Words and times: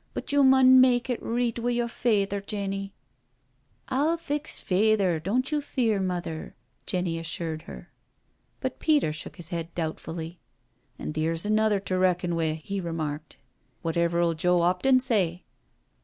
*' 0.00 0.14
But 0.14 0.32
yo* 0.32 0.42
mun 0.42 0.80
mak' 0.80 1.08
it 1.08 1.22
reet 1.22 1.54
wi* 1.58 1.70
yo* 1.76 1.84
fayther^ 1.86 2.44
Jenny 2.44 2.92
I 3.86 3.96
*•" 3.98 4.10
rU 4.10 4.16
fix 4.16 4.58
Fayther, 4.58 5.22
never 5.24 5.42
you 5.48 5.60
fear, 5.60 6.00
Mother, 6.00 6.56
Jenny 6.86 7.20
assured 7.20 7.62
her. 7.70 7.92
But 8.58 8.80
Peter 8.80 9.12
shook 9.12 9.36
his 9.36 9.50
head 9.50 9.72
doubtfully." 9.76 10.40
An' 10.98 11.12
theer's 11.12 11.46
another 11.46 11.78
to 11.78 11.96
reckon 11.98 12.34
wi', 12.34 12.54
he 12.54 12.80
remarked. 12.80 13.36
Wotever'U 13.84 14.34
Joe 14.36 14.58
'Opton 14.62 14.98
say?" 15.00 15.44